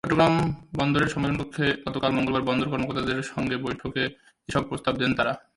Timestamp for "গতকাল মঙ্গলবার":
1.85-2.47